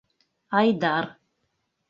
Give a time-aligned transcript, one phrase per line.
[0.59, 1.05] Айдар.